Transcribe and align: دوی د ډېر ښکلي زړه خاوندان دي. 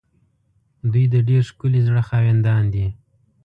دوی 0.91 1.05
د 1.13 1.15
ډېر 1.29 1.41
ښکلي 1.49 1.81
زړه 1.87 2.01
خاوندان 2.09 2.63
دي. 2.73 2.87